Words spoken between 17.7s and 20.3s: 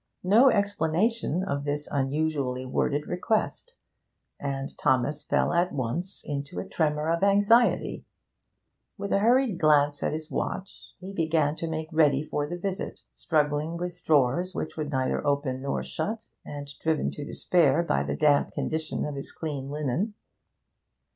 by the damp condition of his clean linen.